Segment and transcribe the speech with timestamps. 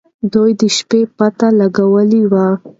[0.33, 2.47] دوی د شپې پته لګولې وه.